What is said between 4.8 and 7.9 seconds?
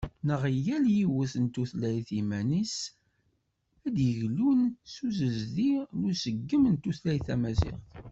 s usezdi d useggem n tutlayt Tamaziɣt.